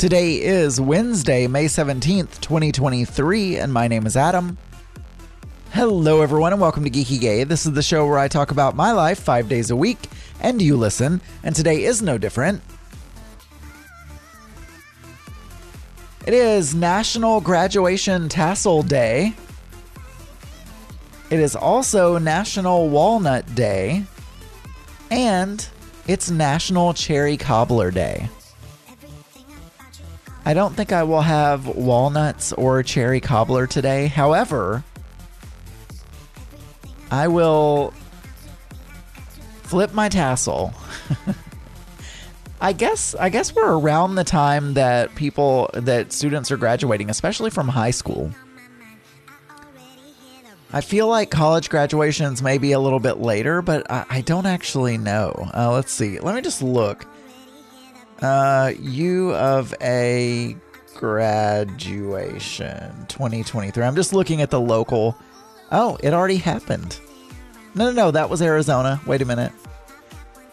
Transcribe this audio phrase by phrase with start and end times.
[0.00, 4.56] Today is Wednesday, May 17th, 2023, and my name is Adam.
[5.72, 7.44] Hello, everyone, and welcome to Geeky Gay.
[7.44, 9.98] This is the show where I talk about my life five days a week,
[10.40, 12.62] and you listen, and today is no different.
[16.26, 19.34] It is National Graduation Tassel Day.
[21.28, 24.04] It is also National Walnut Day,
[25.10, 25.68] and
[26.06, 28.30] it's National Cherry Cobbler Day.
[30.44, 34.06] I don't think I will have walnuts or cherry cobbler today.
[34.06, 34.82] However,
[37.10, 37.92] I will
[39.62, 40.72] flip my tassel.
[42.60, 47.50] I guess I guess we're around the time that people that students are graduating, especially
[47.50, 48.30] from high school.
[50.72, 54.46] I feel like college graduations may be a little bit later, but I, I don't
[54.46, 55.50] actually know.
[55.52, 56.20] Uh, let's see.
[56.20, 57.06] Let me just look.
[58.22, 60.56] Uh, U of A
[60.96, 63.82] graduation 2023.
[63.82, 65.16] I'm just looking at the local.
[65.72, 67.00] Oh, it already happened.
[67.74, 68.10] No, no, no.
[68.10, 69.00] That was Arizona.
[69.06, 69.52] Wait a minute.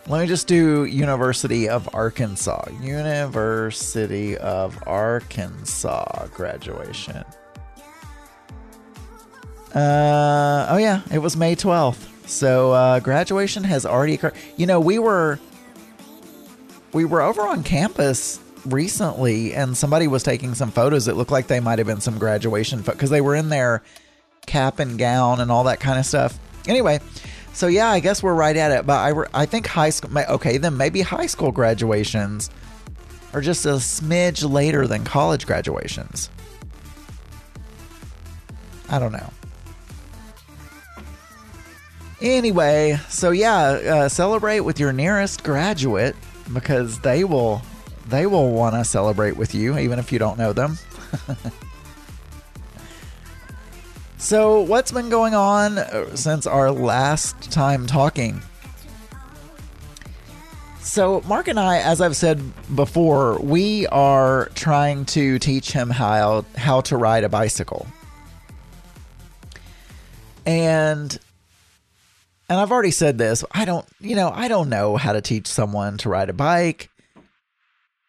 [0.08, 2.70] Let me just do University of Arkansas.
[2.82, 7.26] University of Arkansas graduation.
[9.76, 12.08] Uh, oh yeah, it was May 12th.
[12.28, 14.36] So uh, graduation has already occurred.
[14.56, 15.40] You know, we were
[16.94, 21.08] we were over on campus recently, and somebody was taking some photos.
[21.08, 23.84] It looked like they might have been some graduation because they were in their
[24.46, 26.38] cap and gown and all that kind of stuff.
[26.67, 27.00] Anyway,
[27.54, 28.86] so yeah, I guess we're right at it.
[28.86, 28.98] But
[29.34, 30.17] I I think high school.
[30.17, 32.50] Okay, then maybe high school graduations
[33.34, 36.30] are just a smidge later than college graduations.
[38.90, 39.32] I don't know.
[42.20, 46.16] Anyway, so yeah, uh, celebrate with your nearest graduate
[46.54, 47.62] because they will
[48.08, 50.78] they will want to celebrate with you even if you don't know them.
[54.18, 58.42] so, what's been going on uh, since our last time talking?
[60.82, 62.42] So, Mark and I, as I've said
[62.74, 67.88] before, we are trying to teach him how how to ride a bicycle.
[70.46, 71.20] And
[72.50, 73.44] and I've already said this.
[73.52, 76.90] I don't, you know, I don't know how to teach someone to ride a bike.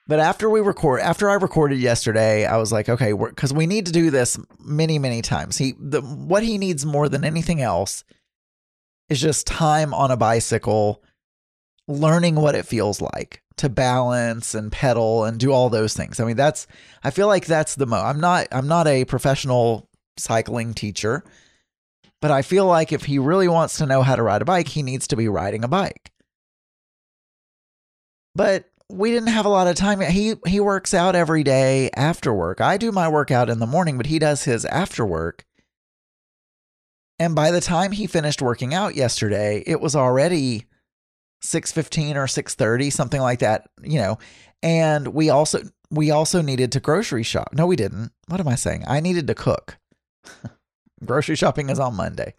[0.06, 3.86] But after we record, after I recorded yesterday, I was like, okay, because we need
[3.86, 5.58] to do this many, many times.
[5.58, 8.04] He, the, what he needs more than anything else
[9.10, 11.02] is just time on a bicycle,
[11.86, 16.20] learning what it feels like to balance and pedal and do all those things.
[16.20, 16.66] I mean, that's,
[17.04, 17.98] I feel like that's the mo.
[17.98, 21.22] I'm not, I'm not a professional cycling teacher.
[22.20, 24.68] But I feel like if he really wants to know how to ride a bike,
[24.68, 26.10] he needs to be riding a bike.
[28.34, 30.00] But we didn't have a lot of time.
[30.00, 32.60] He he works out every day after work.
[32.60, 35.44] I do my workout in the morning, but he does his after work.
[37.18, 40.66] And by the time he finished working out yesterday, it was already
[41.42, 44.18] 6:15 or 6:30, something like that, you know.
[44.62, 47.50] And we also we also needed to grocery shop.
[47.52, 48.12] No, we didn't.
[48.28, 48.84] What am I saying?
[48.86, 49.78] I needed to cook.
[51.04, 52.34] Grocery shopping is on Monday.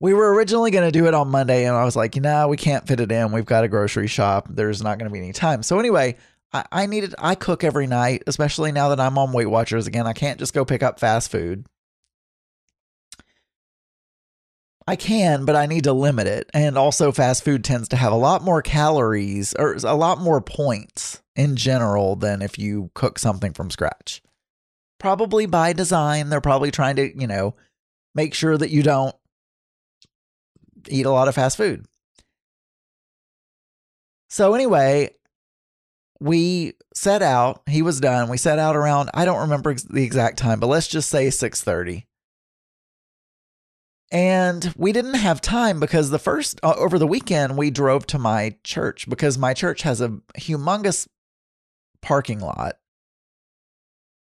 [0.00, 2.56] We were originally going to do it on Monday, and I was like, nah, we
[2.56, 3.32] can't fit it in.
[3.32, 4.48] We've got a grocery shop.
[4.50, 5.62] There's not going to be any time.
[5.62, 6.16] So, anyway,
[6.52, 10.06] I, I needed, I cook every night, especially now that I'm on Weight Watchers again.
[10.06, 11.64] I can't just go pick up fast food.
[14.86, 16.50] I can, but I need to limit it.
[16.52, 20.42] And also, fast food tends to have a lot more calories or a lot more
[20.42, 24.20] points in general than if you cook something from scratch
[24.98, 26.28] probably by design.
[26.28, 27.54] They're probably trying to, you know,
[28.14, 29.14] make sure that you don't
[30.88, 31.86] eat a lot of fast food.
[34.28, 35.10] So anyway,
[36.20, 38.28] we set out, he was done.
[38.28, 42.04] We set out around I don't remember the exact time, but let's just say 6:30.
[44.10, 48.18] And we didn't have time because the first uh, over the weekend we drove to
[48.18, 51.08] my church because my church has a humongous
[52.00, 52.74] parking lot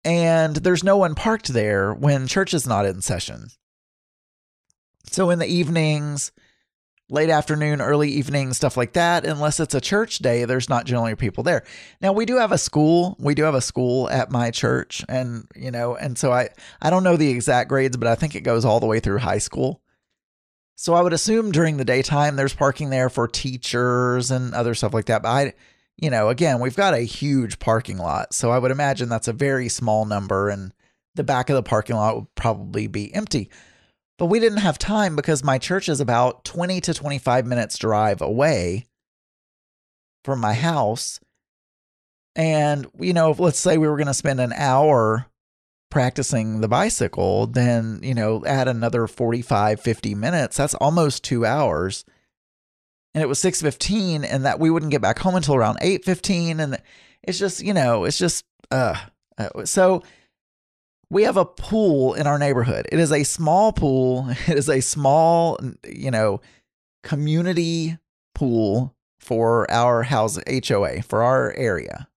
[0.06, 3.48] and there's no one parked there when church is not in session.
[5.10, 6.30] So in the evenings,
[7.10, 11.16] late afternoon, early evening, stuff like that, unless it's a church day, there's not generally
[11.16, 11.64] people there.
[12.00, 13.16] Now we do have a school.
[13.18, 16.50] We do have a school at my church and, you know, and so I
[16.80, 19.18] I don't know the exact grades, but I think it goes all the way through
[19.18, 19.82] high school.
[20.76, 24.94] So I would assume during the daytime there's parking there for teachers and other stuff
[24.94, 25.54] like that, but I
[25.98, 28.34] you know, again, we've got a huge parking lot.
[28.34, 30.72] So I would imagine that's a very small number and
[31.14, 33.50] the back of the parking lot would probably be empty.
[34.18, 38.20] But we didn't have time because my church is about 20 to 25 minutes drive
[38.20, 38.86] away
[40.24, 41.20] from my house.
[42.34, 45.26] And, you know, let's say we were going to spend an hour
[45.90, 50.56] practicing the bicycle, then, you know, add another 45, 50 minutes.
[50.56, 52.04] That's almost two hours.
[53.16, 56.60] And it was 6.15 and that we wouldn't get back home until around 8.15.
[56.60, 56.76] And
[57.22, 58.94] it's just, you know, it's just, uh,
[59.38, 60.02] uh so
[61.08, 62.86] we have a pool in our neighborhood.
[62.92, 64.28] It is a small pool.
[64.46, 65.58] It is a small,
[65.88, 66.42] you know,
[67.02, 67.96] community
[68.34, 72.08] pool for our house HOA for our area.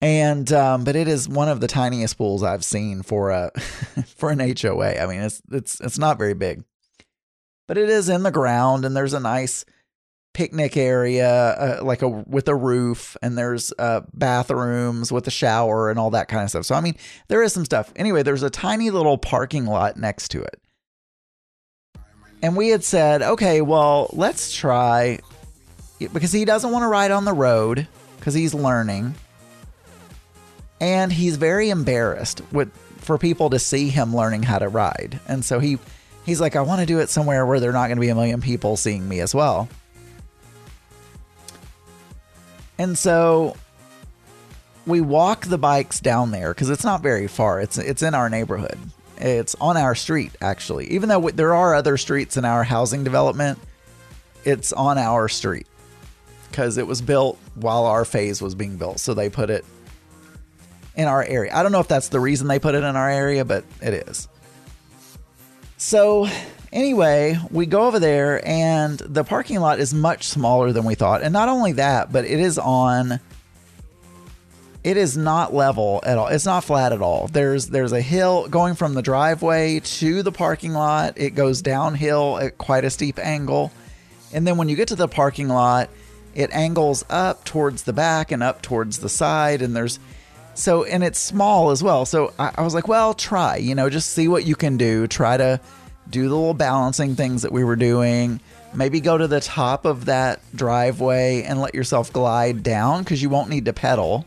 [0.00, 3.50] And um, but it is one of the tiniest pools I've seen for a
[4.16, 4.96] for an HOA.
[4.96, 6.62] I mean, it's it's it's not very big,
[7.68, 9.64] but it is in the ground, and there's a nice
[10.34, 15.90] picnic area, uh, like a with a roof, and there's uh, bathrooms with a shower
[15.90, 16.64] and all that kind of stuff.
[16.64, 16.96] So I mean,
[17.28, 17.92] there is some stuff.
[17.94, 20.60] Anyway, there's a tiny little parking lot next to it,
[22.42, 25.20] and we had said, okay, well, let's try
[26.12, 27.86] because he doesn't want to ride on the road
[28.16, 29.14] because he's learning,
[30.80, 35.44] and he's very embarrassed with for people to see him learning how to ride, and
[35.44, 35.78] so he.
[36.28, 38.10] He's like, I want to do it somewhere where there are not going to be
[38.10, 39.66] a million people seeing me as well.
[42.76, 43.56] And so
[44.84, 47.62] we walk the bikes down there because it's not very far.
[47.62, 48.76] It's it's in our neighborhood.
[49.16, 50.92] It's on our street actually.
[50.92, 53.58] Even though there are other streets in our housing development,
[54.44, 55.66] it's on our street
[56.50, 59.00] because it was built while our phase was being built.
[59.00, 59.64] So they put it
[60.94, 61.56] in our area.
[61.56, 63.94] I don't know if that's the reason they put it in our area, but it
[64.08, 64.28] is.
[65.78, 66.28] So
[66.72, 71.22] Anyway, we go over there and the parking lot is much smaller than we thought.
[71.22, 73.20] And not only that, but it is on
[74.84, 76.28] it is not level at all.
[76.28, 77.26] It's not flat at all.
[77.28, 81.14] There's there's a hill going from the driveway to the parking lot.
[81.16, 83.72] It goes downhill at quite a steep angle.
[84.32, 85.88] And then when you get to the parking lot,
[86.34, 89.98] it angles up towards the back and up towards the side and there's
[90.58, 92.04] so and it's small as well.
[92.04, 95.06] So I, I was like, well, try, you know, just see what you can do.
[95.06, 95.60] Try to
[96.10, 98.40] do the little balancing things that we were doing.
[98.74, 103.30] Maybe go to the top of that driveway and let yourself glide down because you
[103.30, 104.26] won't need to pedal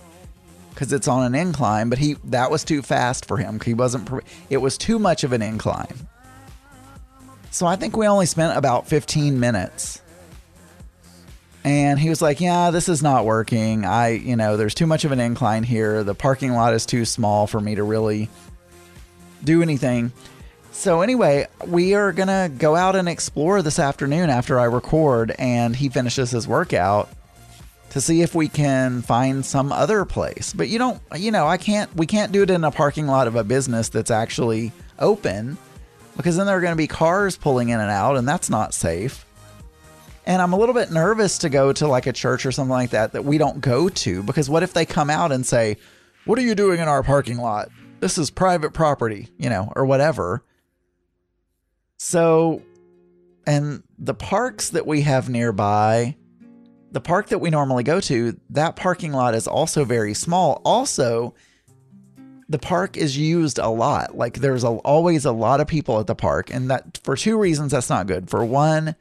[0.69, 1.89] because it's on an incline.
[1.89, 3.59] But he that was too fast for him.
[3.59, 4.09] He wasn't.
[4.49, 6.07] It was too much of an incline.
[7.51, 10.01] So I think we only spent about 15 minutes.
[11.63, 13.85] And he was like, "Yeah, this is not working.
[13.85, 16.03] I, you know, there's too much of an incline here.
[16.03, 18.29] The parking lot is too small for me to really
[19.43, 20.11] do anything."
[20.71, 25.75] So anyway, we are gonna go out and explore this afternoon after I record and
[25.75, 27.09] he finishes his workout
[27.91, 30.53] to see if we can find some other place.
[30.55, 31.93] But you don't, you know, I can't.
[31.95, 35.57] We can't do it in a parking lot of a business that's actually open
[36.15, 38.73] because then there are going to be cars pulling in and out, and that's not
[38.73, 39.25] safe.
[40.25, 42.91] And I'm a little bit nervous to go to like a church or something like
[42.91, 45.77] that that we don't go to because what if they come out and say,
[46.25, 47.69] "What are you doing in our parking lot?
[47.99, 50.43] This is private property," you know, or whatever
[52.03, 52.63] so,
[53.45, 56.15] and the parks that we have nearby,
[56.91, 60.63] the park that we normally go to, that parking lot is also very small.
[60.65, 61.35] Also,
[62.49, 64.17] the park is used a lot.
[64.17, 67.37] Like there's a, always a lot of people at the park, and that for two
[67.37, 68.31] reasons that's not good.
[68.31, 68.95] For one,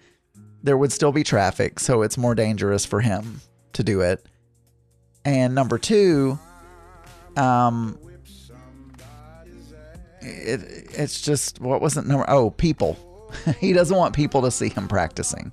[0.63, 3.41] there would still be traffic, so it's more dangerous for him
[3.73, 4.25] to do it.
[5.25, 6.39] And number two,
[7.37, 7.99] um,
[10.21, 12.99] it, it's just what wasn't number oh people.
[13.61, 15.53] He doesn't want people to see him practicing.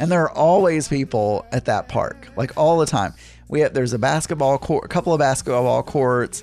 [0.00, 3.14] And there are always people at that park like all the time.
[3.48, 6.42] We have there's a basketball court a couple of basketball courts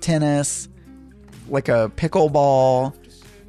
[0.00, 0.68] tennis
[1.48, 2.94] like a pickleball.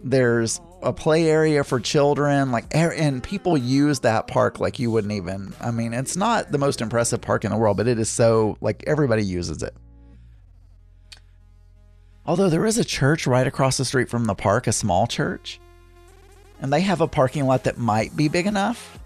[0.04, 4.90] There's a play area for children like er, and people use that park like you
[4.90, 8.00] wouldn't even i mean it's not the most impressive park in the world but it
[8.00, 9.76] is so like everybody uses it
[12.30, 15.60] Although there is a church right across the street from the park, a small church,
[16.62, 19.00] and they have a parking lot that might be big enough.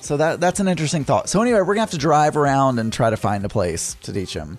[0.00, 1.28] So that that's an interesting thought.
[1.28, 4.12] So anyway, we're gonna have to drive around and try to find a place to
[4.12, 4.58] teach him.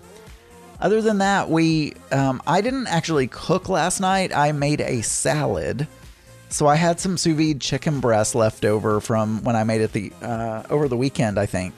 [0.80, 4.34] Other than that, we um, I didn't actually cook last night.
[4.34, 5.88] I made a salad.
[6.48, 9.92] So I had some sous vide chicken breast left over from when I made it
[9.92, 11.74] the uh, over the weekend, I think.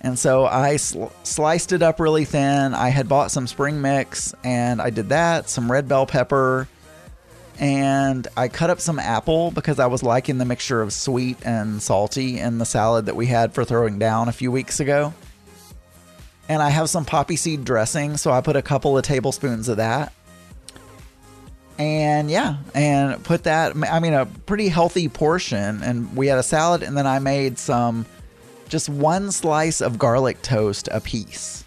[0.00, 2.72] And so I sl- sliced it up really thin.
[2.72, 6.68] I had bought some spring mix and I did that, some red bell pepper,
[7.58, 11.82] and I cut up some apple because I was liking the mixture of sweet and
[11.82, 15.12] salty in the salad that we had for throwing down a few weeks ago.
[16.48, 19.76] And I have some poppy seed dressing, so I put a couple of tablespoons of
[19.76, 20.12] that.
[21.78, 25.82] And yeah, and put that, I mean, a pretty healthy portion.
[25.82, 28.06] And we had a salad, and then I made some
[28.68, 31.64] just one slice of garlic toast a piece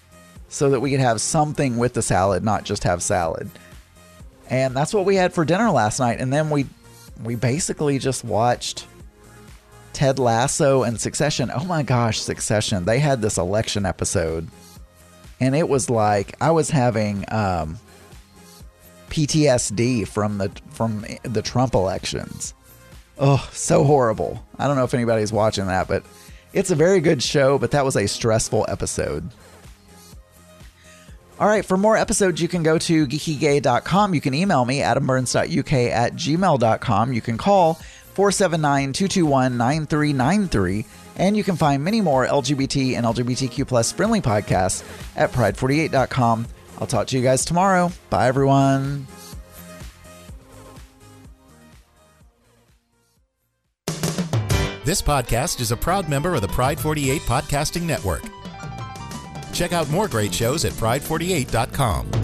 [0.49, 3.49] so that we could have something with the salad, not just have salad.
[4.49, 6.19] And that's what we had for dinner last night.
[6.19, 6.65] And then we
[7.23, 8.85] we basically just watched
[9.93, 11.51] Ted Lasso and Succession.
[11.53, 12.83] Oh my gosh, Succession.
[12.83, 14.47] They had this election episode.
[15.41, 17.77] And it was like I was having um,
[19.09, 22.53] PTSD from the from the Trump elections.
[23.19, 24.43] Oh, so horrible.
[24.57, 26.03] I don't know if anybody's watching that, but
[26.53, 29.29] it's a very good show, but that was a stressful episode.
[31.39, 34.13] All right, for more episodes, you can go to geekygay.com.
[34.13, 37.13] You can email me, adamburns.uk at gmail.com.
[37.13, 37.79] You can call
[38.11, 40.85] 479 221 9393.
[41.17, 44.83] And you can find many more LGBT and LGBTQ plus friendly podcasts
[45.15, 46.47] at pride48.com.
[46.79, 47.91] I'll talk to you guys tomorrow.
[48.09, 49.07] Bye, everyone.
[54.83, 58.23] This podcast is a proud member of the Pride 48 Podcasting Network.
[59.53, 62.20] Check out more great shows at pride48.com.